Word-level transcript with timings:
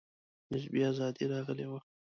نسبي 0.51 0.79
آزادي 0.91 1.25
راغلې 1.33 1.65
وه. 1.71 1.79